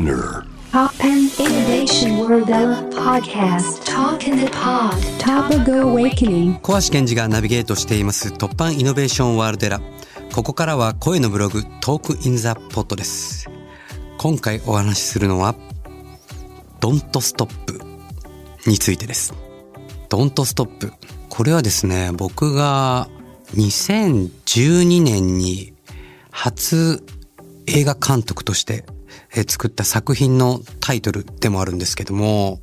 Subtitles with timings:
[0.00, 0.46] Spinner.
[0.72, 2.48] Toppa Innovation World
[2.94, 3.84] Podcast.
[3.84, 4.96] Talk in the Pot.
[5.18, 6.58] Topical Awakening.
[6.60, 9.80] 小橋賢児がナビゲートしています突破 Innovation World Era
[10.32, 13.50] ここからは声のブログ Talk in the Pot です
[14.16, 15.54] 今回お話しするのは
[16.80, 17.80] DON'T STOP
[18.66, 19.34] についてです
[20.08, 20.92] DON'T STOP
[21.28, 23.08] これはですね僕が
[23.54, 25.74] 2012年に
[26.30, 27.04] 初
[27.66, 28.86] 映画監督として
[29.34, 32.60] え作った作品のタイトルでもあるんですけども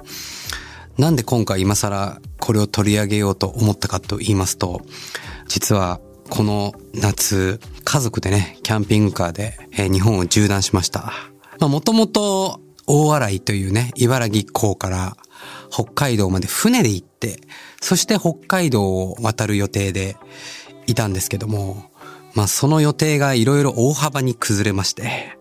[0.97, 4.81] なんで今回今更これを取り上げようと思ったかと言いますと、
[5.47, 5.99] 実は
[6.29, 11.13] この夏、家族でね、キャンピングカーで、日本を縦断しました。
[11.59, 15.17] まあもともと大洗というね、茨城港から
[15.69, 17.41] 北海道まで船で行って、
[17.79, 20.17] そして北海道を渡る予定で
[20.87, 21.91] いたんですけども、
[22.33, 25.36] まあその予定がいろいろ大幅に崩れまして、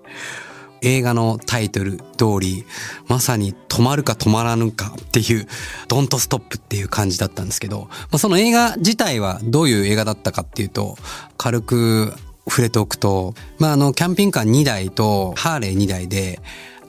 [0.82, 2.64] 映画のタイトル通り、
[3.08, 5.46] まさに止まるか止まらぬかっていう、
[5.88, 10.96] ドントストップっていう感じだったんですけど、まあ、その映画自体はどういう映画だったかっていうと、
[11.36, 12.12] 軽く
[12.48, 16.40] 触れておくと、まあ、あの、キャンピングカー2台とハーレー2台で、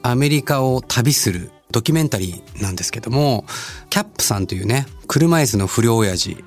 [0.03, 3.45] アメリカを旅するドキュメンタリーなんですけども、
[3.89, 6.37] キャップさんというね、車椅子の不良親父、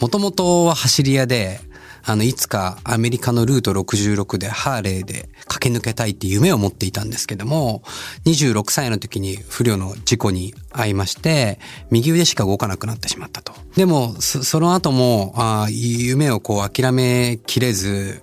[0.00, 1.60] もともとは走り屋で、
[2.08, 7.82] あの、いつかアメリカのルート66でハーレーで駆け抜けたいって夢を持っていたんですけども、
[8.24, 11.58] 26歳の時に不慮の事故に遭いまして、
[11.90, 13.52] 右腕しか動かなくなってしまったと。
[13.76, 18.22] でも、その後も、あ夢をこう諦めきれず、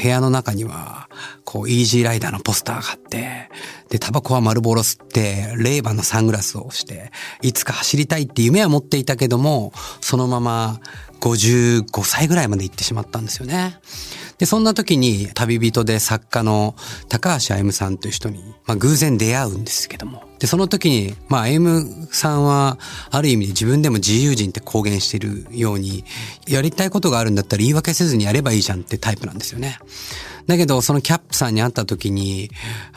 [0.00, 1.08] 部屋の中には、
[1.44, 3.50] こう、イージーライダーのポスターがあって、
[3.88, 7.10] で、タバコは丸ボロ吸って、レーバンのサングラスをして、
[7.42, 10.80] いつか走りたいって夢は持っていたけども、そのまま
[11.24, 13.78] 55歳ぐらいまで行ってしまったんですよね。
[14.36, 16.74] で、そんな時に旅人で作家の
[17.08, 20.24] 高橋歩さんという人に、まあ、偶然出会うんですけども。
[20.38, 22.78] で、その時に、まあ、歩さんは、
[23.10, 26.04] ある意味で自分でも自由人って公言しているように、
[26.46, 29.78] やりたいことがあるんだったら言い訳せずにやればいいじゃんってタイプなんですよね。
[30.46, 32.50] だけど、そのキャップさんに会った時に、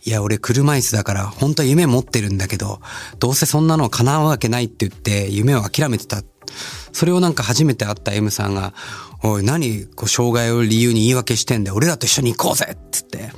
[0.04, 2.82] いや、俺車椅子だから、本当は夢持ってるんだけど、
[3.20, 6.24] どうせそんなの叶うわけないって言って、夢を諦めてた。
[6.92, 8.74] それをなんか初めて会った M さんが、
[9.24, 11.76] おい、何、こう、障害を理由に言い訳してんだよ。
[11.76, 13.32] 俺らと一緒に行こうぜっつって。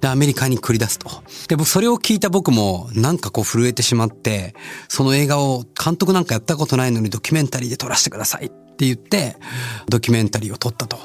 [0.00, 1.08] で、アメリカに繰り出すと。
[1.48, 4.54] で、僕、それを聞いた僕も、なんかこう震えてしまって、
[4.88, 9.36] その映画を監督なんかやったことないのにドキュメンタリーで撮らせてくださいって言って、
[9.88, 10.98] ドキュメンタリーを撮ったと。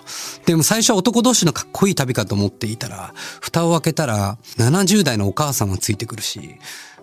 [0.45, 6.55] でも最初は男同士のかっこいい旅かと思っていたら、蓋を開けたら、70代のお母さんがついてくるし、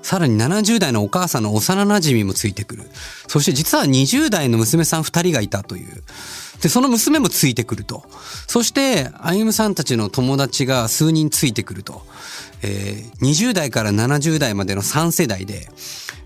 [0.04, 2.82] さらに70代のお母さんの幼馴染もついてくる。
[3.26, 6.02] そして実は20代の娘さん2人がいたという。
[6.60, 8.04] で、その娘もついてくると。
[8.46, 12.02] そして、歩夢さんたちの友達が数人ついてくると。
[12.62, 15.70] えー20代から70代までの3世代で、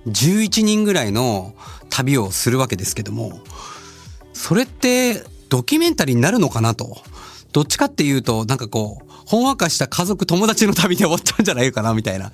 [0.09, 1.55] 11人ぐらいの
[1.89, 3.41] 旅をするわけですけども、
[4.33, 7.01] それってドキュメンタリーになるのかなと。
[7.53, 12.33] どっちかっていうと、なんかこう、ほんわかした家族友達の旅で終わっちゃうんじゃないかな、みたいな。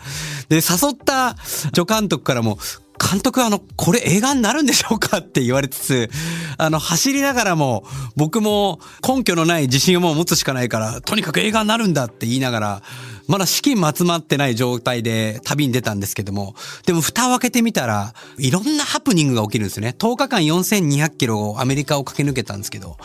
[0.48, 2.58] で、誘った助監督からも、
[2.98, 6.10] 監督はあの、これ映画になるんでしょうかって言われつつ、
[6.58, 7.84] あの、走りながらも、
[8.16, 12.82] 僕も根拠のない自信をもう持つしかないから、とにかく映画になるんだって言いながら、
[13.26, 16.54] まだ資金も集まってない状態で旅に出たんですけども、
[16.86, 19.94] でも蓋を開けてみたら、いろんなハプニングが起きるんですよね。
[19.98, 22.96] 10日間4200キロをアメリカを駆け抜けたんですけど、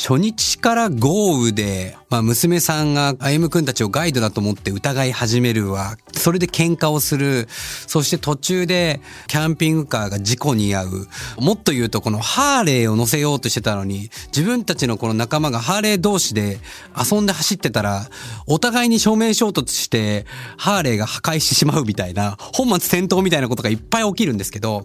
[0.00, 5.96] 初日から豪雨で、まあ娘さんが歩夢くんたちをガイドだと思って疑い始めるわ。
[6.28, 7.48] それで喧嘩をする。
[7.86, 11.08] そして途中でキャンピングカーが事故に遭う。
[11.40, 16.58] もっと言うとこのハーレーを乗せようとしてたのに、自分たちのこの仲間がハーレー同士で
[16.94, 18.10] 遊んで走ってたら、
[18.46, 20.26] お互いに正面衝突して、
[20.58, 24.84] ハーレーが破壊してしまうみたいな、本末転倒みたいなことがいっぱい起きるんですけど、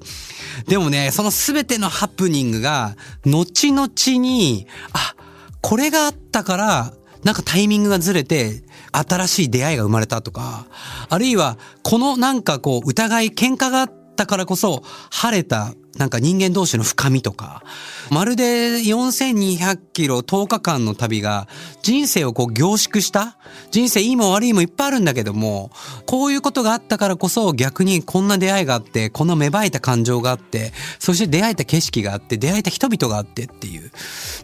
[0.69, 5.13] でもね、その全てのハプニングが、後々に、あ、
[5.59, 6.93] これがあったから、
[7.23, 10.67] なんかタイミングがずれて、新しい出会いが生まれたとか、
[11.09, 17.63] あるいは、このなんかこう、疑い、喧嘩があってたからこそ、晴れた、なんか人間同士の深みとか、
[18.09, 21.47] まるで4200キロ10日間の旅が
[21.83, 23.37] 人生をこう凝縮した
[23.69, 25.71] 人生いいも悪いもいっぱいあるんだけども、
[26.07, 33.91] こういうことがあったからこそ逆にこんな出会いがあって、この芽生えた感情があって、そして出会えた景色があって、出会えた人々があってっていう、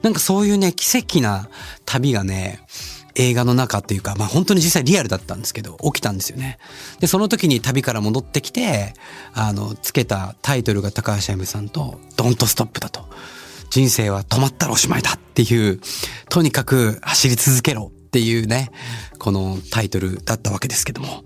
[0.03, 1.49] なんかそういうね、奇跡な
[1.85, 2.59] 旅がね、
[3.15, 6.57] 映画の中っていうか、まあ本当に実際リアルだったんですけど、起きたんですよね。
[6.99, 8.93] で、その時に旅から戻ってきて、
[9.33, 13.07] あの、つけたタイトルが高橋歩さんと、ドントストップだと。
[13.69, 15.79] 人生は止まったらおしまいだっていう、
[16.29, 18.71] とにかく走り続けろっていうね、
[19.19, 21.23] このタイトルだったわけですけども。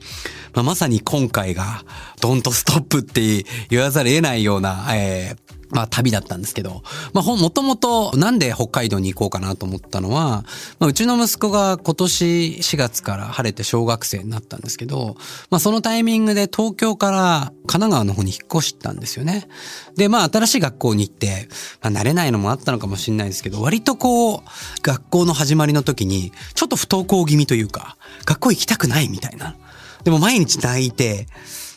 [0.53, 1.83] まあ、まさに今回が、
[2.21, 6.83] ドントストップって言わざるを得ないような、えー、まあ旅だったんですけど、
[7.13, 10.45] まあもともとなんで北海道に行こうかなと思ったのは、
[10.79, 12.25] まあうちの息子が今年
[12.61, 15.15] 4月から晴れて小学生になったんですけど、
[15.49, 19.47] まあそのタイミングで東京から神奈川の方に引っ越したんですよね。
[19.95, 21.47] で、まあ新しい学校に行って、
[21.81, 24.41] まあ慣れないのもあったのかもしれないですけど、割とこう、
[24.81, 29.55] 学校の始まりの時に、ちょっと不登校気味というか、学校行きたくないみたいな。
[30.03, 31.27] でも毎日泣いて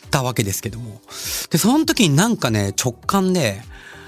[0.09, 1.01] たわけですけども。
[1.49, 3.61] で、その時になんかね、直感で、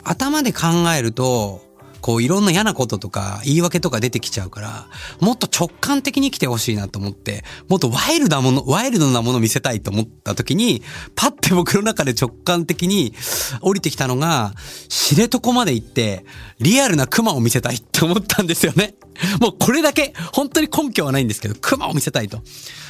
[0.03, 0.67] 頭で考
[0.97, 1.67] えると、
[2.01, 4.87] こういろんな嫌なこととか言い訳とか出てきちゃうから、
[5.19, 10.81] もっと直感的に生きてほしいなと思って、もっとワイルドなもの、ワイルドなものを見せたいと思った時に、
[11.15, 13.13] パッて僕の中で直感的に
[13.61, 14.53] 降りてきたのが、
[14.87, 16.25] 知床まで行って、
[16.59, 18.95] リアルな熊を見せたいって思ったんですよね。
[19.39, 22.41] もうこれだけ、本当に根拠はないんですけど、熊を見せたいと。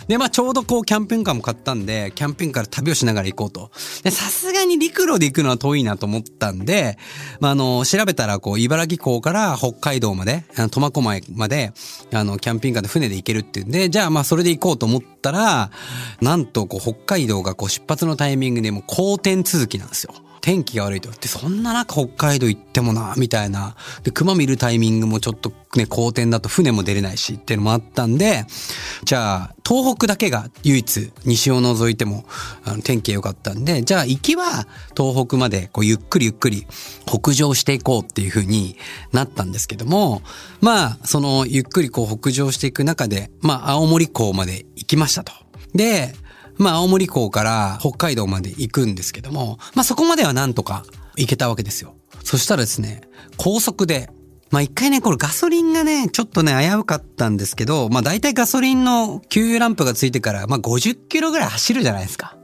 [0.08, 3.72] で、まあちょうどこうキャンピングカーも買ったんで、キャンピングカーで旅をしながら行こうと。
[4.04, 6.98] で、さすがに陸路で行くのは遠いなと思ったんで、
[7.40, 11.74] まああの、調べたらこう、茨城港から北海道まで、あの苫小牧まで、
[12.12, 15.71] あの、キャンピングカーで船で行けるっていうんで、じゃあまあそれで行こうと思ってたら、
[16.21, 20.13] なんとこう、北海道がこう、出発のタイミングでも好転続きなんですよ。
[20.42, 21.10] 天気が悪いと。
[21.12, 23.75] で、そんな中北海道行ってもな、みたいな。
[24.04, 28.45] で、熊見るタイミングもちょっとね、好天だと船も出れないしっていうのもあったんで、
[29.04, 32.25] じゃあ、東北だけが唯一西を除いても
[32.63, 34.66] あの天気良かったんで、じゃあ行きは
[34.98, 36.66] 東北までこうゆっくりゆっくり
[37.06, 38.77] 北上していこうっていう風に
[39.12, 40.24] なったんですけども、
[40.60, 45.33] まあ、そのゆっくりこう北上していく中で、まあ、青森港まで行きましたと。
[45.75, 46.16] で、
[46.57, 50.83] まあ、青森港から北海道まで行くんですけども、まあ、そこまではなんとか
[51.16, 51.95] 行けたわけですよ。
[52.24, 53.01] そしたらですね、
[53.38, 54.10] 高速で、
[54.51, 62.36] まあ一回ね、これガソリンがね、ちょっとね、危うかったんですけど、まあ大体ガソリンの給油ランプがついてから、まあ50キロぐらい走るじゃないですか。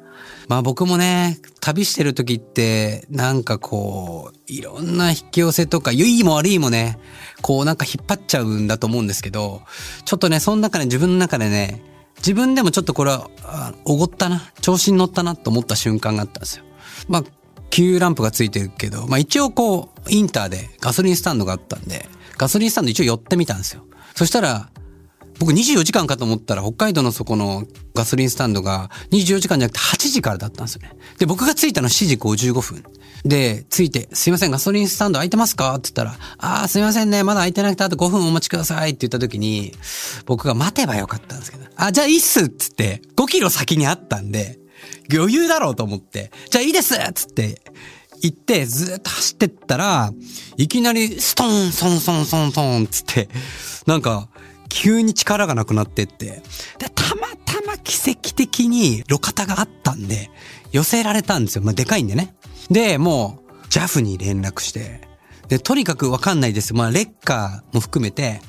[0.47, 6.99] まあ僕もね、旅してる時って、なんかこう、いろんな引き寄せとか、いいも悪いもね、
[7.41, 9.61] こうなんか引っ張っちゃうんだと思うんですけど、
[10.05, 11.81] ちょっとね、その中で自分の中でね、
[12.17, 13.29] 自分でもちょっとこれは、
[13.85, 16.63] おごったな、調子に乗ったなと思った瞬間があったんですよ。
[17.07, 17.23] まあ、
[17.75, 22.07] 給油ランプがついてるけど、まあ一応こう、インターでガソリンスタンドがあったんで、
[22.37, 23.83] ガソリンスタンド一応寄ってみたんですよ。
[24.15, 24.69] そしたら、
[25.39, 30.93] 僕24時間かと思ったら北海道のそこのガソリンスタンドが24時間じゃなくて8時からだったんですよね。
[31.19, 32.83] で、僕が着いたの7時55分。
[33.25, 35.75] で、着いて、すいません、ガソリンスタンド空いてますか？
[35.75, 39.73] って言ったら、ああ、すいませんね、まだ空いてなくてあと5分お待ちくださいって言った時に、
[40.25, 44.59] 僕が待てばよかったんですけど、あ、じゃあいいっすっつって、5キロ先にあったんで、
[45.13, 47.61] 余裕だろうと思って、じゃあいいですっつって、
[48.21, 50.11] 行って、ずっと走ってったら、
[50.57, 53.29] いきなり、ストン、ソンソンソンソンつって、
[53.85, 54.29] なんか、
[54.69, 56.41] 急に力がなくなってって、
[56.79, 60.29] で、たまたま奇跡的に路肩があったんで、
[60.71, 61.63] 寄せられたんですよ。
[61.63, 62.35] まあ、でかいんでね。
[62.69, 65.01] で、もう、JAF に連絡して、
[65.47, 66.73] で、とにかくわかんないです。
[66.73, 68.41] まあ、レッカーも含めて、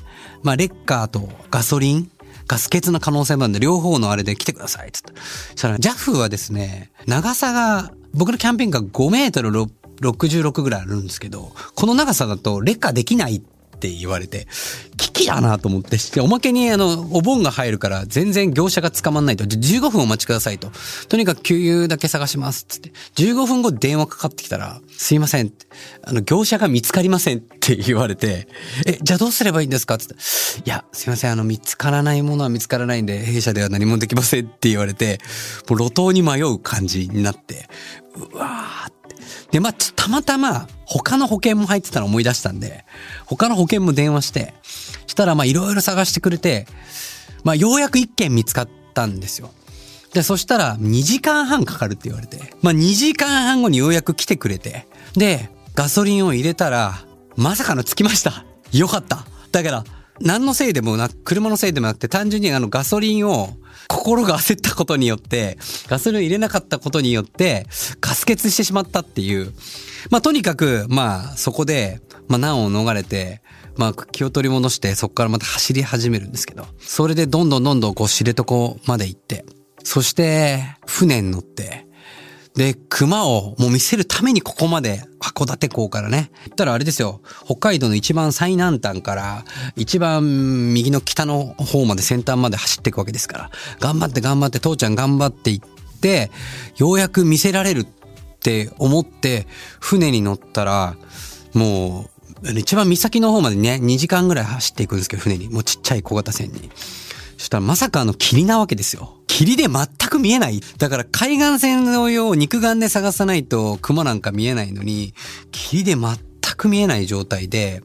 [0.43, 2.11] まあ、レッカーとガソリン、
[2.47, 4.91] ガス欠の可能性もあるんで、両方のあれで来てください。
[4.91, 5.13] つって。
[5.51, 9.51] そしたら、JAF はですね、長さが、僕のキャンピングカー5メートル
[10.01, 13.41] 66ぐらいあるんですけど、この長さだと劣化できないっ
[13.77, 14.47] って言われて、
[14.97, 20.71] 危機だなと思って、おまけにあの、お盆が入るから全然業者が捕まんないと、15分お待ちくださいと。
[21.07, 22.91] とにかく給油だけ探しますっつって。
[23.15, 25.53] 15分後電話かかってきたら、すいません。
[26.03, 28.47] あの、業者が見つかりませんって言われて、
[28.87, 30.15] え、じゃあどうすればいいんですかつって。
[30.15, 30.17] い
[30.65, 31.31] や、すいません。
[31.31, 35.19] あの、見つからないものは見つからないんで、弊社では何もできませんって言われて、
[35.69, 37.67] もう路頭に迷う感じになって、
[38.15, 38.97] うわーって
[39.51, 42.85] で、まあ、たまたま他の保険も入ってたの思い出したんで、
[43.25, 44.53] 他の保険も電話して、
[45.07, 46.67] したらまあいろいろ探してくれて、
[47.43, 49.51] まあようやく一件見つかったんですよ。
[50.13, 57.05] で、そしたら2時間半かかるって言われて、まあ2時間半後にようやく来てくれて、で、ガソリンを入れたら、
[57.35, 58.45] まさかのつきました。
[58.71, 59.25] よかった。
[59.51, 59.83] だから、
[60.21, 63.49] 何のせいでもなく、車のせいでもなくて、単純にあのガソリンを
[63.87, 65.57] 心が焦ったことによって、
[65.87, 67.67] ガソリンを入れなかったことによって、
[68.01, 69.53] ガス欠してしまったっていう。
[70.09, 73.41] まあ、とにかく、まあ、そこで、まあ、難を逃れて、
[73.77, 78.43] まあ、気を取り戻して、そこからまた走り始めるんですけど、それでどんどんどんどんこう、知床
[78.85, 79.45] まで行って、
[79.83, 81.86] そして、船に乗って、
[82.57, 86.31] で、熊をもう見せるためにここまで函館港からね。
[86.45, 87.21] 言ったらあれですよ。
[87.45, 89.45] 北海道の一番最南端から
[89.75, 93.51] 一番右の北の方まで先端まで走っていくわけですから。
[93.79, 96.31] 頑張って頑張って父ちゃん頑張っていって、
[96.77, 97.87] ようやく見せられるっ
[98.39, 99.45] て思って
[99.79, 100.95] 船に乗ったら、
[101.53, 102.09] も
[102.41, 105.47] う一番岬の方までね、2時間ぐらい走っていくんですけど、船に。
[105.49, 106.71] もうちっちゃい小型船に。
[107.37, 109.13] したらまさかあの霧なわけですよ。
[109.27, 110.61] 霧で全く見えない。
[110.77, 115.13] だから海岸線のよう肉眼で探さないと熊なんか見えないのに、
[115.51, 116.17] 霧で全
[116.57, 117.81] く見えない状態で、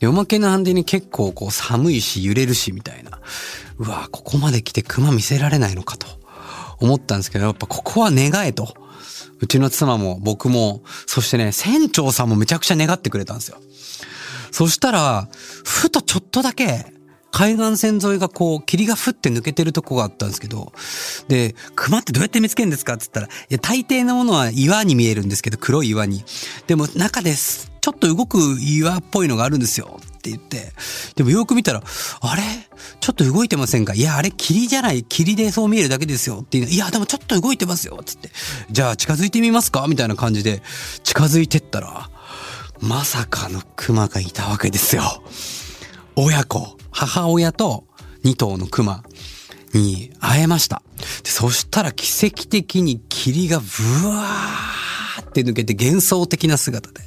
[0.00, 3.20] でおまけなんでに結構こう寒いし揺れるしみたいな。
[3.78, 6.06] うわここまで来て熊見せられないのかと
[6.80, 8.74] 思ったんですけど、やっぱここは願えと。
[9.42, 13.58] うちの妻も僕も、そしてね、船長さんもめちゃくちゃ願ってくれたんですよ。
[14.50, 15.28] そしたら、
[15.64, 16.92] ふとちょっとだけ、
[17.32, 20.72] 海岸線沿いがこう、霧がふって抜けてるとこがあったんですけど、
[21.28, 26.24] で、熊ってどうやって見つけるんですかって言ったら、いや、大抵のものは岩に見えるんですけど、黒い岩に。
[26.66, 27.70] でも中です。
[27.80, 30.00] ちょっと動く岩っぽいのがあるんですよ。
[30.04, 30.72] って言って。
[31.16, 31.82] でもよく見たら、
[32.20, 32.42] あれ？
[33.00, 33.94] ちょっと動いてませんか？
[33.94, 35.02] いや、あれ霧じゃない。
[35.02, 36.40] 霧でそう見えるだけですよ。
[36.42, 36.68] っていう。
[36.68, 37.98] いや、でもちょっと動いてますよ。
[38.04, 38.30] つって。
[38.70, 39.86] じゃあ近づいてみますか？
[39.88, 40.62] みたいな感じで
[41.04, 42.10] 近づいてったら、
[42.80, 45.02] まさかの熊がいたわけですよ。
[46.16, 46.76] 親子。
[46.90, 47.84] 母親と
[48.24, 49.02] 2頭の熊
[49.72, 50.82] に会えました。
[51.22, 57.00] でそしたら奇跡的に霧がブワーって抜けて幻想的な姿で、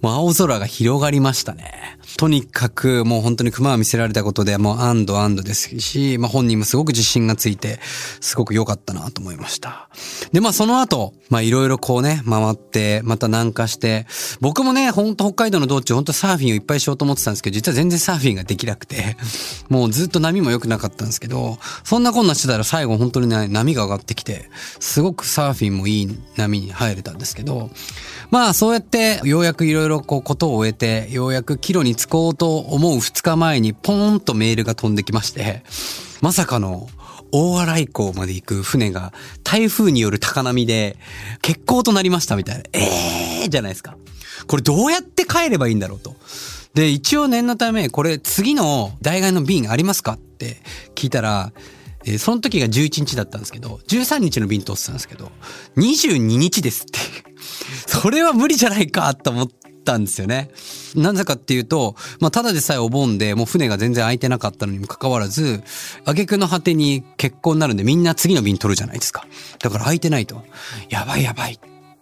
[0.00, 1.98] もう青空が広がりましたね。
[2.16, 7.78] とにかくもう本当に熊を見せられたことでもう安堵安堵ですし、まあ本人もすごく自信がついて、
[8.20, 9.88] すごく良かったなと思いました。
[10.32, 14.06] で、まあその後、まあいろいろこうね、回って、また南下して、
[14.40, 19.16] 僕もね、ほんと北海道の道中、ほんとサーフィンをいっぱいしようと思ってたんですけど、実は全然サーフィンができなくて、
[19.68, 27.70] もうずっと波も良くなかったんですけど、そんなこんなしてたら最後本当にね、波が上がってきて、すごくサーフィンもいい波に入れたんですけど、
[28.30, 35.62] まあそうやってようやくいろいろこうことを終えて、ようやく帰路に着くこうと思う2日前にポーンとメールが飛んできまして、
[36.20, 36.88] まさかの
[37.32, 39.14] 大洗港まで行く船が
[39.44, 40.98] 台風による高波で
[41.40, 42.64] 欠航となりましたみたいな。
[42.74, 43.96] えーじゃないですか。
[44.46, 46.14] これどうやって帰ればいいんだろうと。
[46.74, 50.58] で、一応念のため、これ次の大概の便ありますかって
[50.94, 51.50] 聞いたら、
[52.04, 55.32] えー、その時が11日だったんですけど、13日の便通ってたんですけど、
[55.78, 56.98] 22日ですって
[57.86, 59.48] それは無理じゃないかと思っ
[59.82, 60.50] たんですよね。
[60.94, 65.62] なぜかっていうと、まあ、ただでさえお盆でもう船が全然空いてなかったのにもかかわらず、
[66.04, 69.26] 挙句の果てに結婚になるんでみんな次の便取るじゃないですか。
[69.60, 70.42] だから空いてないと。
[70.90, 71.58] やばいやばいっ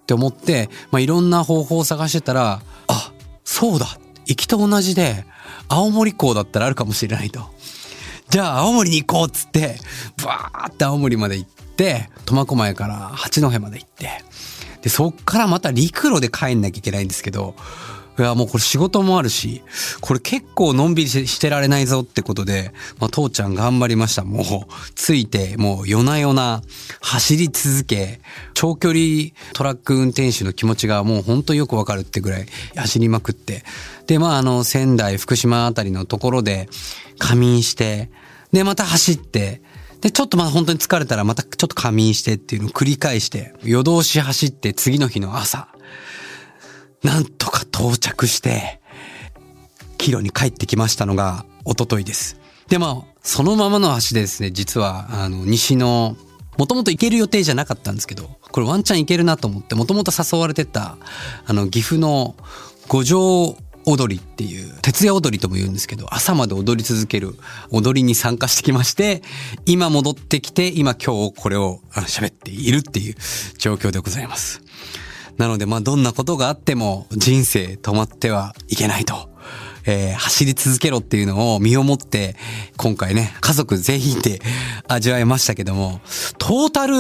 [0.07, 3.13] て思って、まあ、いろんな方法を探してたら、あ、
[3.45, 3.87] そうだ
[4.27, 5.25] 行きと同じで、
[5.69, 7.41] 青森港だったらあるかもしれないと。
[8.29, 9.77] じゃあ青森に行こうっつって、
[10.25, 14.09] バーって青森まで行って、苫小牧から八戸まで行って、
[14.83, 17.55] で、そっからまた陸路で帰んなきゃいけないんですけど、
[18.19, 19.63] いや、もうこれ仕事もあるし、
[20.01, 24.25] これ結構のんびりしてられないぞってことで、まあ、父ちゃん頑張りました。
[24.25, 26.63] もう、ついて、もう夜な夜な
[27.01, 28.21] 走り続け、
[28.55, 33.65] 長距離トラック運転手の気持ちがもう本当よくわかるってぐらい走りまくって、
[34.07, 36.69] で、まあ、あの、仙台、福島あたりのところで
[37.19, 38.11] 仮眠して、
[38.53, 39.63] で、また走って、
[40.01, 45.69] で、ちょっとまあ本当に疲れたらまたちょっと仮眠してっていうのを繰り返して、夜通し走って次の日の朝、
[47.03, 48.81] なんとか到着して、
[49.99, 52.41] 帰路に帰ってきましたのが一昨日です。
[52.69, 56.17] で、まあ、そのままの足でですね、実は、あの、西の、
[56.57, 60.99] もともと行ける予定じゃなかったんですけど、これワンチャン行けるなと思って、もともと誘われてた、
[61.47, 62.37] あの、岐阜の
[62.89, 67.35] 五条踊りっていう、徹夜踊りとも言うんですけど、朝まで踊り続ける
[67.71, 69.23] 踊りに参加してきまして、
[69.67, 73.15] 今戻ってきて、今今日これを喋っているっていう
[73.59, 74.63] 状況でございます。
[75.41, 79.31] なので、まあ、どんなことがあっても人生止まってはいけないと。
[79.87, 82.37] えー、走り続けろっていうのを身をもって、
[82.77, 84.41] 今回ね、家族全員で
[84.87, 86.03] 味わいましたけども、
[86.37, 86.95] トータル、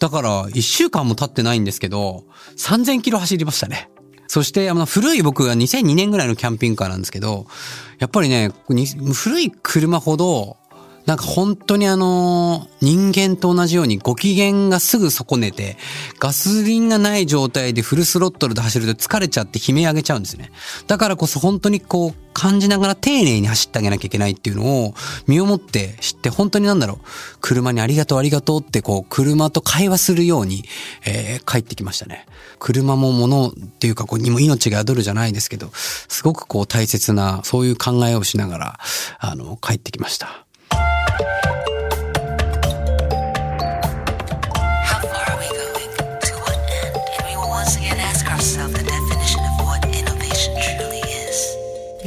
[0.00, 2.24] だから1週間も経ってないんですけど、
[2.56, 3.88] 3000キロ走りましたね。
[4.26, 7.46] そして、あの、古い僕が2002年ぐらいのキャンピングカーなんですけど、
[8.00, 8.50] やっぱりね、
[9.14, 10.57] 古い車ほど、
[11.08, 15.78] なんか本当にあの、人間と同じようにご機嫌がすぐ損ねて、
[16.18, 20.52] ガソリンがない状態でフルスロットルで走ると疲れちゃって悲鳴上げちゃうんですね。
[20.86, 24.94] だからこそ本当にこう感じながら丁寧に走ってあげなきゃいけないっていうのを
[25.26, 27.06] 身をもって知って本当になんだろう、
[27.40, 30.64] 車にありがとうありがとうってこう車と会話するように、
[31.06, 32.26] えー、帰ってきましたね。
[32.58, 38.80] 車も物っていうかこうにも命が宿るじゃないですけど、すごくこう大切なそういう考えをしながら、
[39.20, 40.47] あの、帰ってきました。